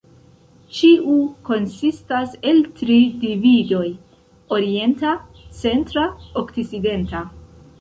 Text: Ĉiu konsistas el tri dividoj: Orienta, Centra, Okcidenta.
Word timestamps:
Ĉiu 0.75 1.17
konsistas 1.49 2.33
el 2.51 2.61
tri 2.79 2.97
dividoj: 3.25 3.85
Orienta, 4.61 5.13
Centra, 5.61 6.07
Okcidenta. 6.45 7.23